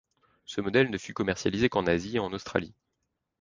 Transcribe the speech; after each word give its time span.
Ce 0.45 0.61
modèle 0.61 0.89
ne 0.89 0.97
fut 0.97 1.13
commercialisé 1.13 1.69
qu'en 1.69 1.85
Asie 1.85 2.15
et 2.15 2.19
en 2.19 2.33
Australie. 2.33 2.73